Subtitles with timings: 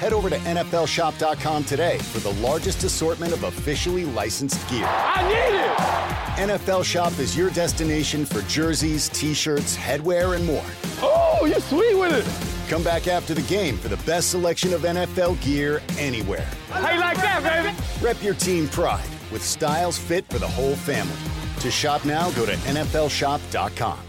[0.00, 4.86] Head over to NFLShop.com today for the largest assortment of officially licensed gear.
[4.88, 6.50] I need it!
[6.50, 10.64] NFL Shop is your destination for jerseys, t shirts, headwear, and more.
[11.02, 12.70] Oh, you're sweet with it!
[12.70, 16.48] Come back after the game for the best selection of NFL gear anywhere.
[16.70, 17.76] How you like that, baby?
[18.02, 21.14] Rep your team pride with styles fit for the whole family.
[21.60, 24.00] To shop now, go to NFLShop.com.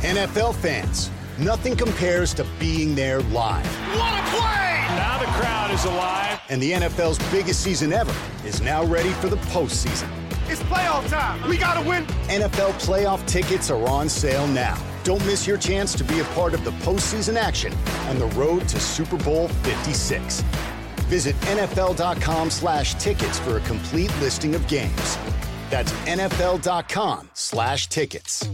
[0.00, 1.10] NFL fans.
[1.40, 3.64] Nothing compares to being there live.
[3.96, 4.84] What a play!
[4.98, 6.38] Now the crowd is alive.
[6.50, 8.14] And the NFL's biggest season ever
[8.46, 10.10] is now ready for the postseason.
[10.50, 11.48] It's playoff time.
[11.48, 12.04] We got to win.
[12.28, 14.76] NFL playoff tickets are on sale now.
[15.02, 17.72] Don't miss your chance to be a part of the postseason action
[18.08, 20.42] and the road to Super Bowl 56.
[21.08, 25.16] Visit NFL.com slash tickets for a complete listing of games.
[25.70, 28.46] That's NFL.com slash tickets.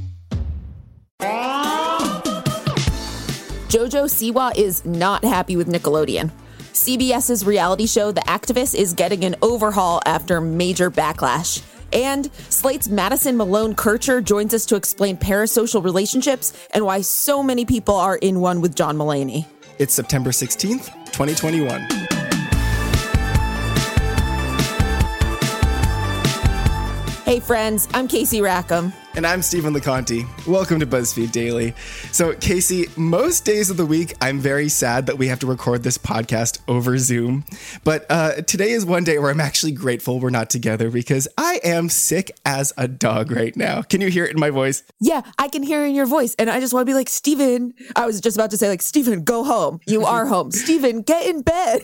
[3.69, 6.31] JoJo Siwa is not happy with Nickelodeon.
[6.73, 11.65] CBS's reality show, The Activist, is getting an overhaul after major backlash.
[11.93, 17.65] And Slate's Madison Malone Kircher joins us to explain parasocial relationships and why so many
[17.65, 19.47] people are in one with John Mulaney.
[19.79, 21.81] It's September 16th, 2021.
[27.25, 28.93] Hey, friends, I'm Casey Rackham.
[29.17, 30.27] And I'm Stephen LaConte.
[30.47, 31.73] Welcome to BuzzFeed Daily.
[32.13, 35.83] So, Casey, most days of the week, I'm very sad that we have to record
[35.83, 37.47] this podcast over Zoom.
[37.83, 41.61] But uh, today is one day where I'm actually grateful we're not together because I
[41.65, 43.81] am sick as a dog right now.
[43.81, 44.83] Can you hear it in my voice?
[45.01, 46.35] Yeah, I can hear it in your voice.
[46.39, 48.83] And I just want to be like, Stephen, I was just about to say, like,
[48.83, 49.81] Stephen, go home.
[49.87, 50.51] You are home.
[50.51, 51.81] Stephen, get in bed.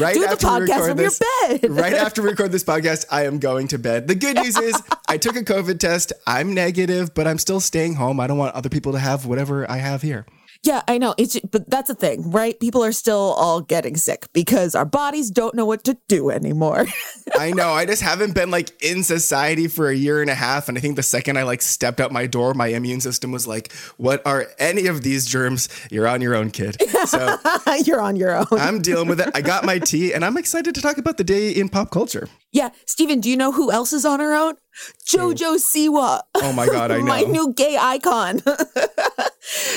[0.00, 1.70] Right Do after we podcast from this, your bed.
[1.72, 4.08] right after we record this podcast, I am going to bed.
[4.08, 6.14] The good news is I took a COVID test.
[6.26, 6.69] I'm negative,
[7.14, 8.20] but I'm still staying home.
[8.20, 10.26] I don't want other people to have whatever I have here.
[10.62, 11.14] Yeah, I know.
[11.16, 12.58] It's but that's the thing, right?
[12.60, 16.86] People are still all getting sick because our bodies don't know what to do anymore.
[17.38, 17.70] I know.
[17.70, 20.82] I just haven't been like in society for a year and a half, and I
[20.82, 24.20] think the second I like stepped out my door, my immune system was like, "What
[24.26, 25.70] are any of these germs?
[25.90, 26.76] You're on your own, kid."
[27.06, 27.38] So
[27.84, 28.46] You're on your own.
[28.52, 29.30] I'm dealing with it.
[29.34, 32.28] I got my tea, and I'm excited to talk about the day in pop culture.
[32.52, 34.56] yeah, Stephen, do you know who else is on her own?
[35.08, 36.20] Jojo Siwa.
[36.34, 37.04] Oh my god, I know.
[37.04, 38.42] My new gay icon.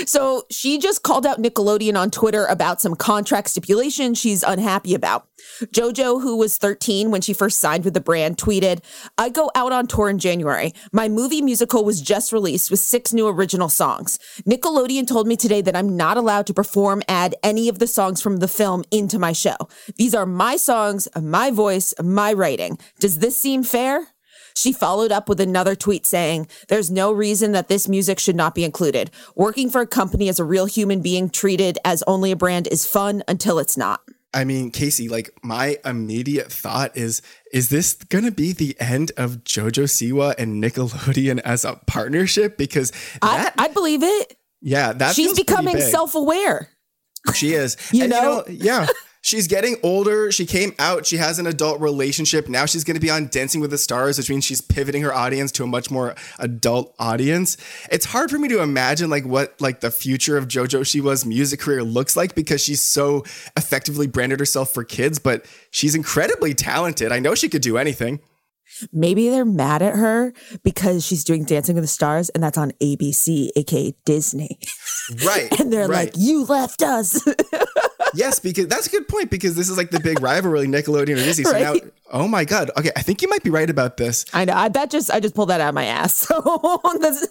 [0.05, 5.27] So she just called out Nickelodeon on Twitter about some contract stipulation she's unhappy about.
[5.65, 8.83] Jojo, who was 13 when she first signed with the brand, tweeted,
[9.17, 10.73] I go out on tour in January.
[10.91, 14.19] My movie musical was just released with six new original songs.
[14.47, 18.21] Nickelodeon told me today that I'm not allowed to perform, add any of the songs
[18.21, 19.57] from the film into my show.
[19.97, 22.77] These are my songs, my voice, my writing.
[22.99, 24.12] Does this seem fair?
[24.55, 28.55] She followed up with another tweet saying, There's no reason that this music should not
[28.55, 29.11] be included.
[29.35, 32.85] Working for a company as a real human being treated as only a brand is
[32.85, 34.01] fun until it's not.
[34.35, 37.21] I mean, Casey, like my immediate thought is
[37.51, 42.57] is this going to be the end of JoJo Siwa and Nickelodeon as a partnership
[42.57, 42.91] because
[43.21, 44.35] that I, I believe it.
[44.59, 46.69] yeah, that She's becoming self-aware.
[47.35, 47.77] She is.
[47.93, 48.43] You And know?
[48.49, 48.87] yeah.
[49.25, 50.33] She's getting older.
[50.33, 51.05] She came out.
[51.05, 52.49] She has an adult relationship.
[52.49, 55.13] Now she's going to be on Dancing with the Stars, which means she's pivoting her
[55.13, 57.55] audience to a much more adult audience.
[57.89, 61.61] It's hard for me to imagine like what like the future of JoJo Siwa's music
[61.61, 63.23] career looks like because she's so
[63.55, 67.13] effectively branded herself for kids, but she's incredibly talented.
[67.13, 68.19] I know she could do anything.
[68.91, 70.33] Maybe they're mad at her
[70.63, 74.59] because she's doing Dancing with the Stars and that's on ABC, aka Disney.
[75.25, 75.49] Right.
[75.59, 76.07] And they're right.
[76.07, 77.25] like, You left us.
[78.13, 81.23] yes, because that's a good point because this is like the big rivalry, Nickelodeon and
[81.23, 81.45] Disney.
[81.45, 81.75] So now,
[82.11, 82.69] oh my God.
[82.77, 84.25] Okay, I think you might be right about this.
[84.33, 84.53] I know.
[84.53, 86.27] I that just I just pulled that out of my ass.
[86.33, 87.27] So that's,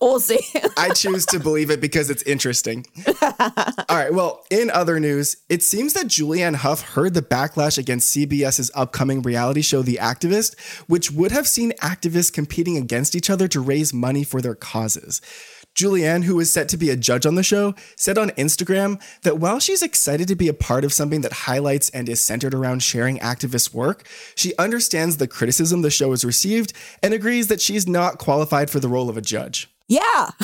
[0.00, 0.38] we'll see.
[0.76, 2.86] I choose to believe it because it's interesting.
[3.22, 4.12] All right.
[4.12, 9.22] Well, in other news, it seems that Julianne Hough heard the backlash against CBS's upcoming
[9.22, 10.58] reality show, The Activist,
[10.88, 15.20] which would have seen activists competing against each other to raise money for their causes.
[15.74, 19.38] Julianne, who is set to be a judge on the show, said on Instagram that
[19.38, 22.82] while she's excited to be a part of something that highlights and is centered around
[22.82, 26.72] sharing activist work, she understands the criticism the show has received
[27.02, 29.71] and agrees that she's not qualified for the role of a judge.
[29.88, 30.00] Yeah.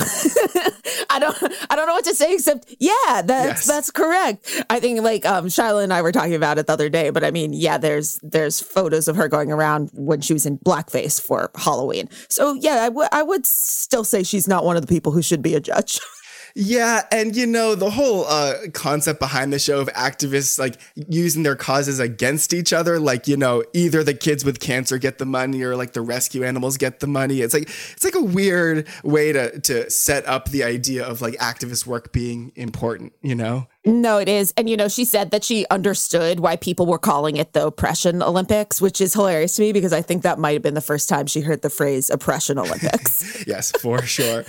[1.09, 1.35] I don't
[1.69, 3.65] I don't know what to say except yeah, that's Yes.
[3.67, 4.63] that's correct.
[4.69, 7.23] I think like um Shyla and I were talking about it the other day, but
[7.23, 11.19] I mean, yeah, there's there's photos of her going around when she was in blackface
[11.21, 12.09] for Halloween.
[12.27, 15.21] So yeah, I would I would still say she's not one of the people who
[15.21, 15.99] should be a judge.
[16.55, 21.43] Yeah, and you know, the whole uh, concept behind the show of activists like using
[21.43, 25.25] their causes against each other, like, you know, either the kids with cancer get the
[25.25, 27.41] money or like the rescue animals get the money.
[27.41, 31.35] It's like it's like a weird way to to set up the idea of like
[31.35, 33.67] activist work being important, you know?
[33.85, 34.53] No, it is.
[34.57, 38.21] And, you know, she said that she understood why people were calling it the Oppression
[38.21, 41.07] Olympics, which is hilarious to me because I think that might have been the first
[41.07, 43.43] time she heard the phrase Oppression Olympics.
[43.47, 44.43] yes, for sure.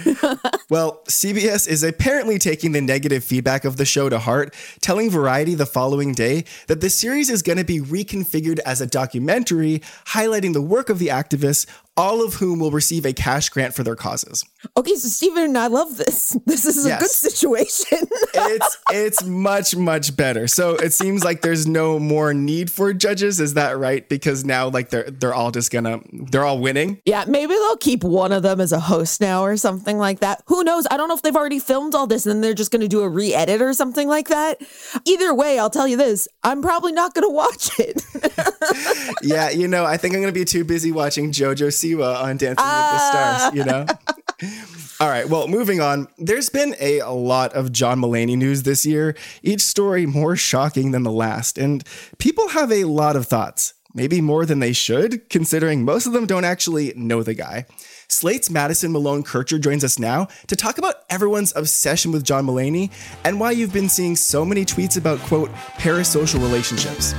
[0.69, 5.55] well, CBS is apparently taking the negative feedback of the show to heart, telling Variety
[5.55, 10.55] the following day that the series is going to be reconfigured as a documentary highlighting
[10.55, 11.67] the work of the activists,
[11.97, 14.45] all of whom will receive a cash grant for their causes.
[14.77, 16.37] Okay, so Stephen, I love this.
[16.47, 17.01] This is a Yes.
[17.01, 17.99] good situation.
[18.35, 20.47] It's it's much much better.
[20.49, 24.09] So it seems like there's no more need for judges, is that right?
[24.09, 27.01] Because now like they're they're all just to they're all winning.
[27.05, 30.43] yeah, maybe they'll keep one of them as a host now or something like that.
[30.47, 30.87] Who knows?
[30.91, 33.09] I don't know if they've already filmed all this and they're just to do a
[33.09, 34.61] re edit or something like that.
[35.07, 38.03] Either way, I'll tell you this I'm probably not to watch it.
[39.23, 42.65] Yeah, you know, I think I'm to be too busy watching JoJo Siwa on Dancing
[42.65, 43.87] with the Stars, you know?
[45.01, 46.09] All right, well, moving on.
[46.19, 50.91] There's been a, a lot of John Mulaney news this year, each story more shocking
[50.91, 51.85] than the last, and
[52.19, 53.75] people have a lot of thoughts.
[53.93, 57.67] Maybe more than they should, considering most of them don't actually know the guy.
[58.09, 62.91] Slate's Madison Malone Kircher joins us now to talk about everyone's obsession with John Mulaney
[63.25, 67.15] and why you've been seeing so many tweets about, quote, parasocial relationships.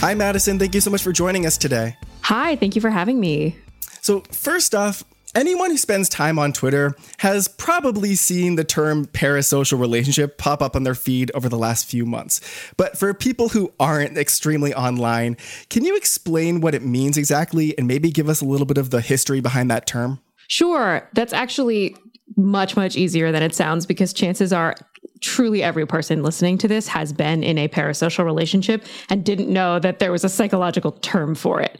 [0.00, 0.58] Hi, Madison.
[0.58, 1.96] Thank you so much for joining us today.
[2.24, 3.54] Hi, thank you for having me.
[4.00, 5.04] So, first off,
[5.34, 10.74] anyone who spends time on Twitter has probably seen the term parasocial relationship pop up
[10.74, 12.40] on their feed over the last few months.
[12.78, 15.36] But for people who aren't extremely online,
[15.68, 18.88] can you explain what it means exactly and maybe give us a little bit of
[18.88, 20.18] the history behind that term?
[20.48, 21.94] Sure, that's actually
[22.38, 24.74] much, much easier than it sounds because chances are
[25.20, 29.78] truly every person listening to this has been in a parasocial relationship and didn't know
[29.78, 31.78] that there was a psychological term for it.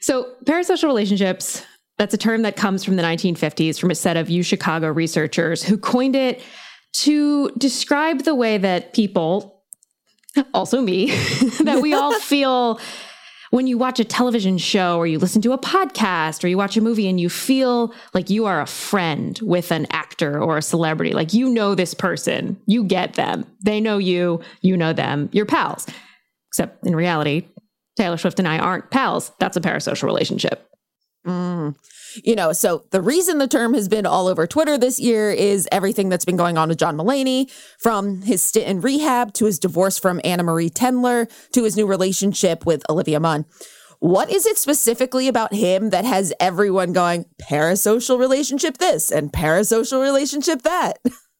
[0.00, 1.64] So, parasocial relationships,
[1.98, 5.62] that's a term that comes from the 1950s from a set of U Chicago researchers
[5.62, 6.42] who coined it
[6.92, 9.62] to describe the way that people,
[10.54, 11.10] also me,
[11.64, 12.80] that we all feel
[13.50, 16.76] when you watch a television show or you listen to a podcast or you watch
[16.76, 20.62] a movie and you feel like you are a friend with an actor or a
[20.62, 25.28] celebrity, like you know this person, you get them, they know you, you know them,
[25.32, 25.86] you're pals.
[26.48, 27.46] Except in reality,
[28.00, 29.30] Taylor Swift and I aren't pals.
[29.38, 30.66] That's a parasocial relationship.
[31.26, 31.76] Mm.
[32.24, 35.68] you know, so the reason the term has been all over Twitter this year is
[35.70, 39.58] everything that's been going on with John Mulaney, from his stint in rehab to his
[39.58, 43.44] divorce from Anna Marie Tendler to his new relationship with Olivia Munn.
[43.98, 50.00] What is it specifically about him that has everyone going parasocial relationship this and parasocial
[50.00, 50.94] relationship that?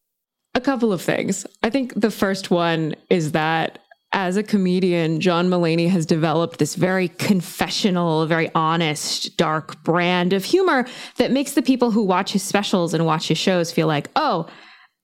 [0.55, 1.47] A couple of things.
[1.63, 3.79] I think the first one is that
[4.13, 10.45] as a comedian, John Mulaney has developed this very confessional, very honest, dark brand of
[10.45, 10.85] humor
[11.17, 14.47] that makes the people who watch his specials and watch his shows feel like, oh,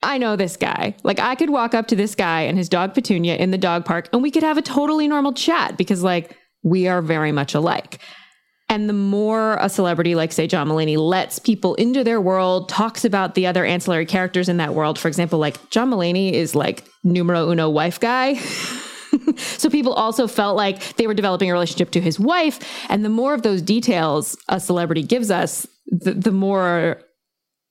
[0.03, 0.97] I know this guy.
[1.05, 3.85] Like I could walk up to this guy and his dog Petunia in the dog
[3.85, 7.55] park and we could have a totally normal chat because like we are very much
[7.55, 8.01] alike.
[8.69, 13.05] And the more a celebrity like, say, John Mulaney lets people into their world, talks
[13.05, 14.99] about the other ancillary characters in that world.
[14.99, 18.41] For example, like John Mulaney is like numero uno wife guy.
[19.37, 22.59] so people also felt like they were developing a relationship to his wife.
[22.89, 27.01] And the more of those details a celebrity gives us, the, the more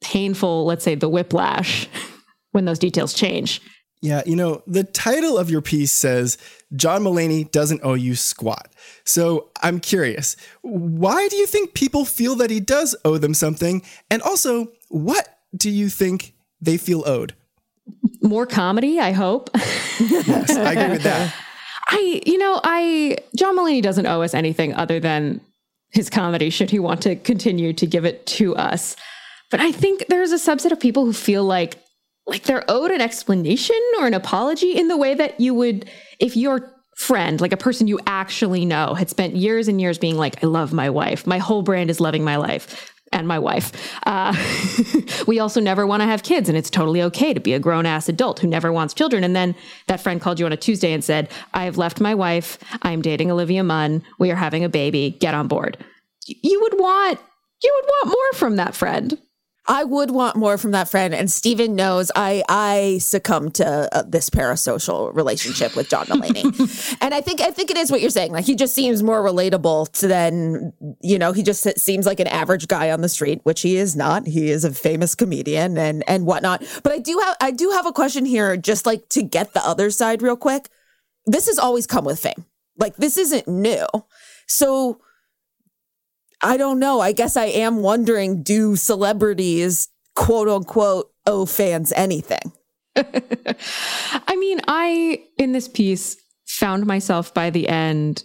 [0.02, 1.88] painful, let's say, the whiplash
[2.52, 3.62] when those details change.
[4.02, 6.38] Yeah, you know, the title of your piece says
[6.76, 8.72] John Mulaney doesn't owe you squat.
[9.04, 13.82] So I'm curious, why do you think people feel that he does owe them something?
[14.12, 17.34] And also, what do you think they feel owed?
[18.22, 19.50] More comedy, I hope.
[20.00, 21.34] Yes, I agree with that.
[21.88, 25.42] I, you know, I, John Mulaney doesn't owe us anything other than
[25.92, 28.96] his comedy, should he want to continue to give it to us.
[29.52, 31.76] But I think there's a subset of people who feel like,
[32.26, 36.36] like they're owed an explanation or an apology in the way that you would if
[36.36, 40.44] your friend, like a person you actually know, had spent years and years being like,
[40.44, 41.28] I love my wife.
[41.28, 42.94] My whole brand is loving my life.
[43.16, 43.72] And my wife.
[44.06, 44.36] Uh,
[45.28, 47.86] we also never want to have kids, and it's totally okay to be a grown
[47.86, 49.24] ass adult who never wants children.
[49.24, 49.56] And then
[49.88, 52.60] that friend called you on a Tuesday and said, I have left my wife.
[52.84, 54.04] I'm dating Olivia Munn.
[54.20, 55.18] We are having a baby.
[55.20, 55.84] Get on board.
[56.28, 57.20] You would want
[57.64, 59.18] you would want more from that friend.
[59.68, 64.04] I would want more from that friend, and Stephen knows I I succumb to uh,
[64.08, 68.12] this parasocial relationship with John Mulaney, and I think I think it is what you're
[68.12, 68.32] saying.
[68.32, 71.32] Like he just seems more relatable to than you know.
[71.32, 74.28] He just seems like an average guy on the street, which he is not.
[74.28, 76.64] He is a famous comedian and and whatnot.
[76.84, 79.66] But I do have I do have a question here, just like to get the
[79.66, 80.70] other side real quick.
[81.26, 82.46] This has always come with fame.
[82.78, 83.88] Like this isn't new.
[84.48, 85.00] So
[86.42, 87.00] I don't know.
[87.00, 92.52] I guess I am wondering do celebrities, quote unquote, owe fans anything?
[92.96, 98.24] I mean, I, in this piece, found myself by the end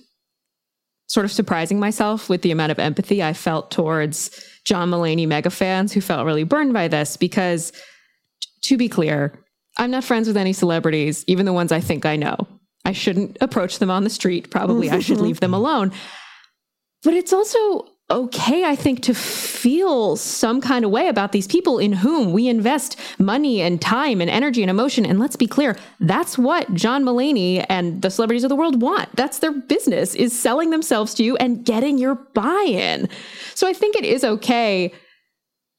[1.09, 4.31] sort of surprising myself with the amount of empathy I felt towards
[4.64, 7.73] John Mulaney mega fans who felt really burned by this because,
[8.62, 9.45] to be clear,
[9.76, 12.37] I'm not friends with any celebrities, even the ones I think I know.
[12.85, 14.50] I shouldn't approach them on the street.
[14.50, 15.93] Probably I should leave them alone.
[17.02, 21.79] But it's also okay, I think, to feel some kind of way about these people
[21.79, 25.07] in whom we invest money and time and energy and emotion.
[25.07, 29.14] And let's be clear, that's what John Mulaney and the celebrities of the world want.
[29.14, 33.09] That's their business is selling themselves to you and getting your buy-in.
[33.55, 34.93] So I think it is okay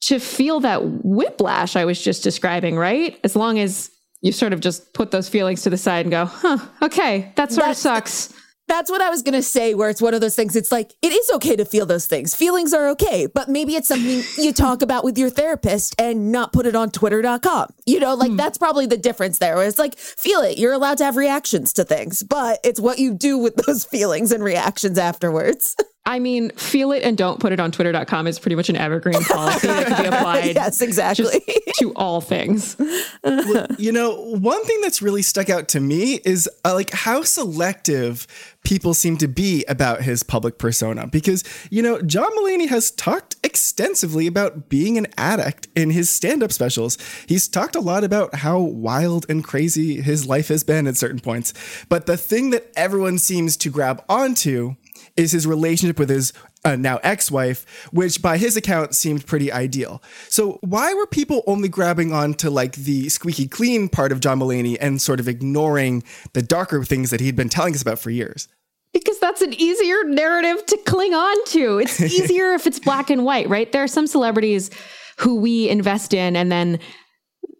[0.02, 3.20] to feel that whiplash I was just describing, right?
[3.22, 3.90] As long as
[4.22, 7.52] you sort of just put those feelings to the side and go, huh, okay, that
[7.52, 8.34] sort that's, of sucks
[8.72, 10.56] that's what I was going to say, where it's one of those things.
[10.56, 12.34] It's like, it is okay to feel those things.
[12.34, 16.54] Feelings are okay, but maybe it's something you talk about with your therapist and not
[16.54, 17.68] put it on twitter.com.
[17.84, 18.38] You know, like mm.
[18.38, 19.62] that's probably the difference there.
[19.62, 20.56] It's like, feel it.
[20.56, 24.32] You're allowed to have reactions to things, but it's what you do with those feelings
[24.32, 25.76] and reactions afterwards.
[26.04, 29.22] I mean, feel it and don't put it on twitter.com is pretty much an evergreen
[29.22, 30.54] policy that can be applied.
[30.56, 31.40] yes, exactly.
[31.78, 32.76] to all things.
[33.22, 37.22] well, you know, one thing that's really stuck out to me is uh, like how
[37.22, 38.26] selective
[38.64, 41.06] people seem to be about his public persona.
[41.06, 46.42] Because, you know, John Mulaney has talked extensively about being an addict in his stand
[46.42, 46.98] up specials.
[47.26, 51.20] He's talked a lot about how wild and crazy his life has been at certain
[51.20, 51.54] points.
[51.88, 54.74] But the thing that everyone seems to grab onto
[55.16, 56.32] is his relationship with his
[56.64, 60.02] uh, now ex-wife, which by his account seemed pretty ideal.
[60.28, 64.38] So why were people only grabbing on to like the squeaky clean part of John
[64.38, 68.10] Mulaney and sort of ignoring the darker things that he'd been telling us about for
[68.10, 68.48] years?
[68.92, 71.78] Because that's an easier narrative to cling on to.
[71.78, 73.70] It's easier if it's black and white, right?
[73.72, 74.70] There are some celebrities
[75.18, 76.78] who we invest in and then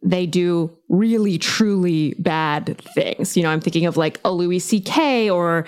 [0.03, 3.37] they do really truly bad things.
[3.37, 5.31] You know, I'm thinking of like a Louis C.K.
[5.31, 5.67] or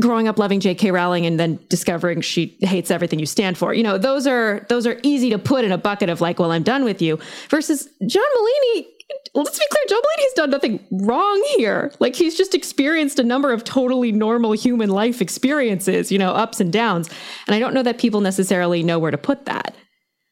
[0.00, 0.90] growing up loving J.K.
[0.90, 3.74] Rowling and then discovering she hates everything you stand for.
[3.74, 6.52] You know, those are those are easy to put in a bucket of like, well,
[6.52, 7.18] I'm done with you.
[7.48, 8.86] Versus John Mulaney.
[9.34, 11.92] Let's be clear, John Mulaney's done nothing wrong here.
[11.98, 16.60] Like he's just experienced a number of totally normal human life experiences, you know, ups
[16.60, 17.08] and downs.
[17.46, 19.74] And I don't know that people necessarily know where to put that.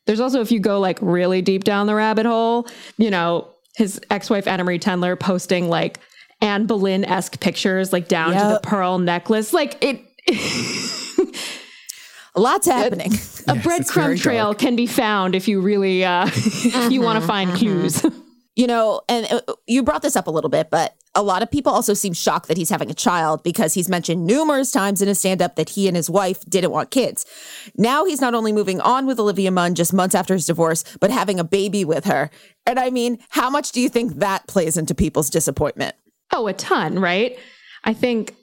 [0.07, 2.69] There's also, if you go like really deep down the rabbit hole,
[2.99, 5.99] you know, his ex-wife Anna Marie Tendler posting like
[6.41, 8.43] Anne Boleyn esque pictures, like down yep.
[8.43, 9.53] to the pearl necklace.
[9.53, 10.03] Like it.
[12.37, 13.13] Lots happening.
[13.13, 14.59] A, a yes, breadcrumb trail dark.
[14.59, 17.59] can be found if you really, uh, if you want to find mm-hmm.
[17.59, 18.05] clues.
[18.55, 21.51] You know, and uh, you brought this up a little bit, but a lot of
[21.51, 25.09] people also seem shocked that he's having a child because he's mentioned numerous times in
[25.09, 27.27] his stand up that he and his wife didn't want kids.
[27.77, 31.11] Now he's not only moving on with Olivia Munn just months after his divorce, but
[31.11, 32.31] having a baby with her.
[32.67, 35.97] And I mean, how much do you think that plays into people's disappointment?
[36.33, 37.39] Oh, a ton, right?
[37.85, 38.35] I think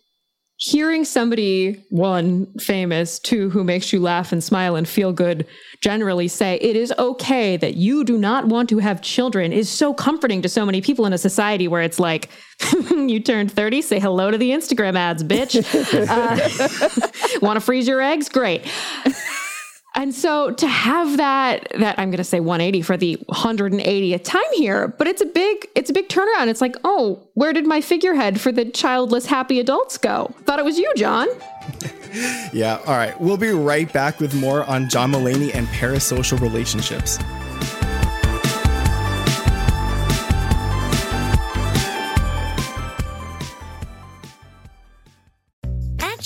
[0.58, 5.46] hearing somebody, one, famous, two, who makes you laugh and smile and feel good,
[5.82, 9.94] generally say it is okay that you do not want to have children is so
[9.94, 12.30] comforting to so many people in a society where it's like,
[12.92, 15.54] you turned 30, say hello to the Instagram ads, bitch.
[16.14, 18.30] Uh, want to freeze your eggs?
[18.30, 18.66] Great.
[19.96, 24.42] And so to have that that I'm going to say 180 for the 180th time
[24.54, 26.48] here, but it's a big it's a big turnaround.
[26.48, 30.66] It's like, "Oh, where did my figurehead for the childless happy adults go?" Thought it
[30.66, 31.28] was you, John.
[32.54, 33.20] yeah, all right.
[33.22, 37.20] We'll be right back with more on John Mulaney and parasocial relationships.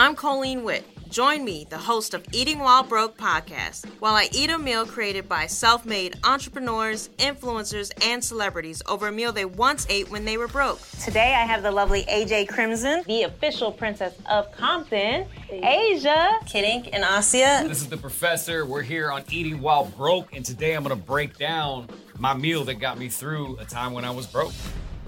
[0.00, 0.84] I'm Colleen Witt.
[1.10, 5.28] Join me, the host of Eating While Broke podcast, while I eat a meal created
[5.28, 10.36] by self made entrepreneurs, influencers, and celebrities over a meal they once ate when they
[10.36, 10.80] were broke.
[11.02, 17.02] Today I have the lovely AJ Crimson, the official princess of Compton, Asia, Kidink, and
[17.02, 17.66] Asia.
[17.66, 18.64] This is the professor.
[18.64, 21.88] We're here on Eating While Broke, and today I'm going to break down
[22.20, 24.52] my meal that got me through a time when I was broke.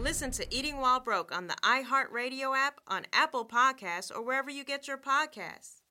[0.00, 4.64] Listen to Eating While Broke on the iHeartRadio app, on Apple Podcasts, or wherever you
[4.64, 5.83] get your podcasts.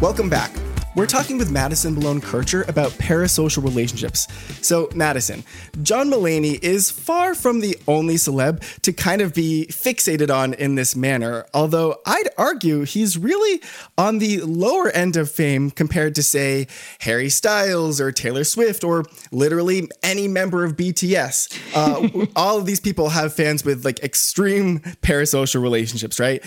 [0.00, 0.50] Welcome back.
[0.96, 4.28] We're talking with Madison Malone Kircher about parasocial relationships.
[4.64, 5.42] So, Madison,
[5.82, 10.76] John Mulaney is far from the only celeb to kind of be fixated on in
[10.76, 13.60] this manner, although I'd argue he's really
[13.98, 16.68] on the lower end of fame compared to, say,
[17.00, 21.58] Harry Styles or Taylor Swift or literally any member of BTS.
[21.74, 26.44] Uh, all of these people have fans with like extreme parasocial relationships, right?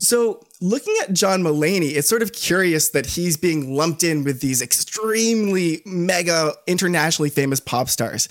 [0.00, 4.40] So, looking at John Mulaney, it's sort of curious that he's being lumped in with
[4.40, 8.28] these extremely mega internationally famous pop stars.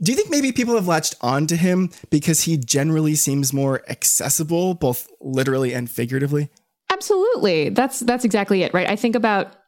[0.00, 3.82] Do you think maybe people have latched on to him because he generally seems more
[3.88, 6.50] accessible, both literally and figuratively?
[6.90, 7.70] Absolutely.
[7.70, 8.88] That's that's exactly it, right?
[8.88, 9.61] I think about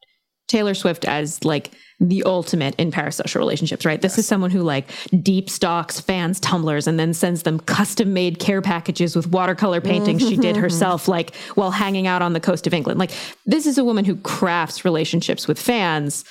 [0.49, 1.71] Taylor Swift as like
[2.01, 4.01] the ultimate in parasocial relationships, right?
[4.01, 4.19] This yes.
[4.21, 4.91] is someone who like
[5.23, 10.23] deep stalks fans' Tumblrs and then sends them custom made care packages with watercolor paintings
[10.23, 10.63] she did mm-hmm.
[10.63, 12.99] herself, like while hanging out on the coast of England.
[12.99, 13.13] Like,
[13.47, 16.25] this is a woman who crafts relationships with fans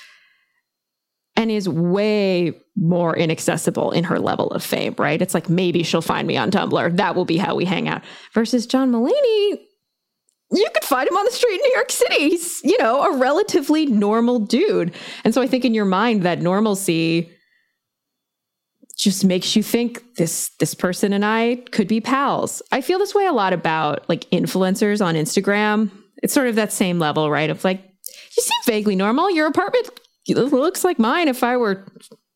[1.35, 5.21] and is way more inaccessible in her level of fame, right?
[5.21, 6.97] It's like maybe she'll find me on Tumblr.
[6.97, 8.03] That will be how we hang out.
[8.33, 9.59] Versus John Mulaney,
[10.53, 12.29] you could find him on the street in New York City.
[12.29, 14.93] He's, you know, a relatively normal dude.
[15.23, 17.29] And so I think in your mind that normalcy
[18.97, 22.61] just makes you think this this person and I could be pals.
[22.71, 25.91] I feel this way a lot about like influencers on Instagram.
[26.21, 27.49] It's sort of that same level, right?
[27.49, 27.81] Of like,
[28.37, 29.29] you seem vaguely normal.
[29.29, 29.89] Your apartment
[30.29, 31.85] looks like mine if I were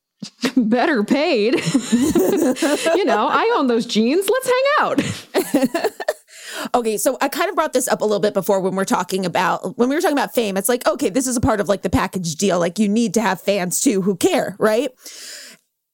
[0.57, 1.53] better paid.
[1.93, 4.29] you know, I own those jeans.
[4.29, 5.91] Let's hang out.
[6.73, 9.25] Okay, so I kind of brought this up a little bit before when we're talking
[9.25, 10.57] about when we were talking about fame.
[10.57, 12.59] It's like, okay, this is a part of like the package deal.
[12.59, 14.91] Like you need to have fans too who care, right?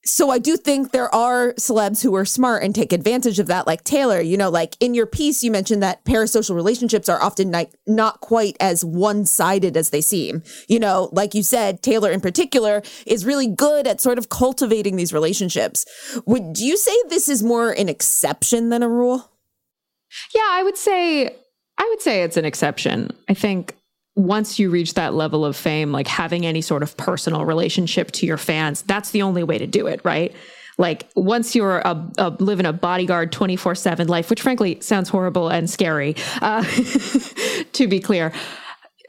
[0.05, 3.65] So I do think there are celebs who are smart and take advantage of that,
[3.65, 4.19] like Taylor.
[4.19, 8.19] You know, like in your piece, you mentioned that parasocial relationships are often not, not
[8.19, 10.43] quite as one sided as they seem.
[10.67, 14.97] You know, like you said, Taylor in particular is really good at sort of cultivating
[14.97, 15.85] these relationships.
[16.25, 19.32] Would you say this is more an exception than a rule?
[20.33, 21.35] Yeah, I would say
[21.77, 23.11] I would say it's an exception.
[23.29, 23.75] I think
[24.15, 28.25] once you reach that level of fame, like having any sort of personal relationship to
[28.25, 30.35] your fans, that's the only way to do it, right?
[30.77, 35.49] Like once you're a, a living a bodyguard 24 seven life, which frankly sounds horrible
[35.49, 36.63] and scary, uh,
[37.73, 38.31] to be clear,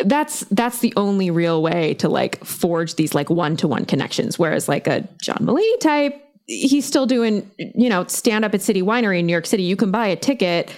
[0.05, 4.39] that's that's the only real way to like forge these like one to one connections.
[4.39, 8.83] Whereas like a John Mulaney type, he's still doing you know stand up at City
[8.83, 9.63] Winery in New York City.
[9.63, 10.71] You can buy a ticket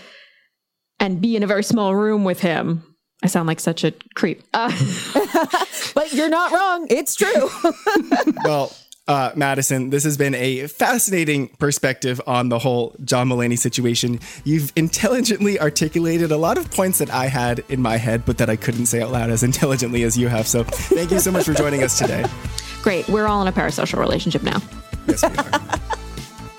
[1.01, 2.83] and be in a very small room with him.
[3.23, 4.43] I sound like such a creep.
[4.53, 4.71] Uh,
[5.95, 6.87] but you're not wrong.
[6.91, 7.49] It's true.
[8.45, 8.73] well,
[9.09, 14.21] uh, Madison, this has been a fascinating perspective on the whole John Mulaney situation.
[14.45, 18.51] You've intelligently articulated a lot of points that I had in my head, but that
[18.51, 20.47] I couldn't say out loud as intelligently as you have.
[20.47, 22.25] So thank you so much for joining us today.
[22.83, 23.09] Great.
[23.09, 24.61] We're all in a parasocial relationship now.
[25.07, 25.76] Yes, we are.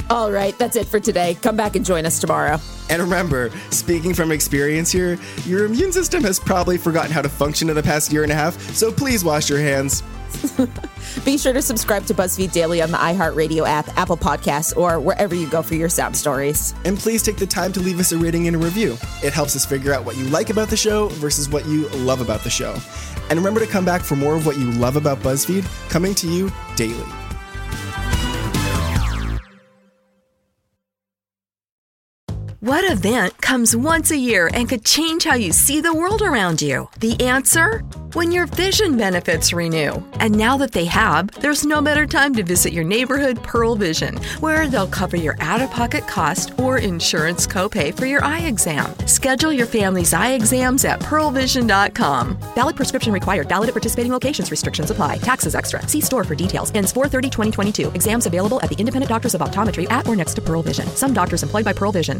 [0.09, 1.35] All right, that's it for today.
[1.41, 2.59] Come back and join us tomorrow.
[2.89, 7.69] And remember, speaking from experience here, your immune system has probably forgotten how to function
[7.69, 10.03] in the past year and a half, so please wash your hands.
[11.25, 15.35] Be sure to subscribe to BuzzFeed Daily on the iHeartRadio app, Apple Podcasts, or wherever
[15.35, 16.73] you go for your sound stories.
[16.85, 18.97] And please take the time to leave us a rating and a review.
[19.23, 22.21] It helps us figure out what you like about the show versus what you love
[22.21, 22.77] about the show.
[23.29, 26.27] And remember to come back for more of what you love about BuzzFeed, coming to
[26.27, 27.26] you daily.
[32.61, 36.59] What event comes once a year and could change how you see the world around
[36.59, 36.89] you?
[36.99, 37.81] The answer?
[38.13, 40.03] When your vision benefits renew.
[40.13, 44.17] And now that they have, there's no better time to visit your neighborhood Pearle Vision,
[44.39, 48.91] where they'll cover your out of pocket cost or insurance copay for your eye exam.
[49.05, 52.39] Schedule your family's eye exams at pearlevision.com.
[52.55, 55.87] Valid prescription required, valid at participating locations, restrictions apply, taxes extra.
[55.87, 56.71] See store for details.
[56.73, 57.91] Ends 430 2022.
[57.91, 60.87] Exams available at the independent doctors of optometry at or next to Pearle Vision.
[60.95, 62.19] Some doctors employed by Pearle Vision.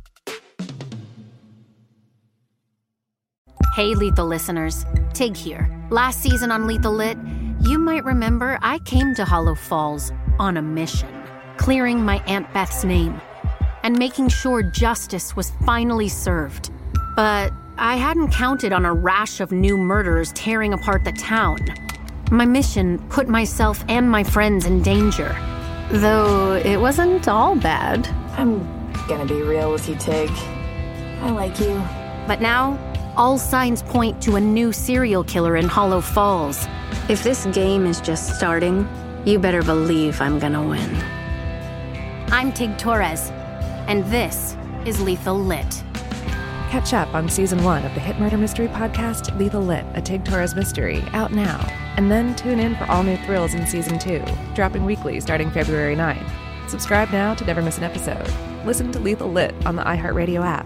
[3.73, 4.85] Hey, Lethal listeners.
[5.13, 5.69] Tig here.
[5.91, 7.17] Last season on Lethal Lit,
[7.61, 11.07] you might remember I came to Hollow Falls on a mission,
[11.55, 13.21] clearing my Aunt Beth's name
[13.83, 16.69] and making sure justice was finally served.
[17.15, 21.59] But I hadn't counted on a rash of new murders tearing apart the town.
[22.29, 25.33] My mission put myself and my friends in danger.
[25.91, 28.05] Though it wasn't all bad.
[28.37, 28.59] I'm
[29.07, 30.29] gonna be real with you, Tig.
[31.21, 31.81] I like you.
[32.27, 32.77] But now,
[33.15, 36.67] all signs point to a new serial killer in Hollow Falls.
[37.09, 38.87] If this game is just starting,
[39.25, 40.95] you better believe I'm gonna win.
[42.31, 43.29] I'm Tig Torres,
[43.87, 45.83] and this is Lethal Lit.
[46.69, 50.23] Catch up on season one of the hit murder mystery podcast Lethal Lit, a Tig
[50.23, 51.59] Torres mystery, out now.
[51.97, 54.23] And then tune in for all new thrills in season two,
[54.55, 56.29] dropping weekly starting February 9th.
[56.69, 58.25] Subscribe now to never miss an episode.
[58.65, 60.65] Listen to Lethal Lit on the iHeartRadio app,